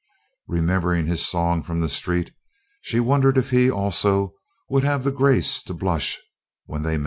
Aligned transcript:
Remembering 0.47 1.05
his 1.05 1.23
song 1.23 1.61
from 1.61 1.79
the 1.81 1.87
street, 1.87 2.31
she 2.81 2.99
wondered 2.99 3.37
if 3.37 3.51
he, 3.51 3.69
also, 3.69 4.33
would 4.67 4.83
have 4.83 5.03
the 5.03 5.11
grace 5.11 5.61
to 5.61 5.75
blush 5.75 6.19
when 6.65 6.81
they 6.81 6.97
met. 6.97 6.99